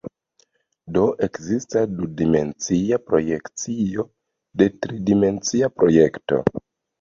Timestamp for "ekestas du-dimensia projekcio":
1.27-4.07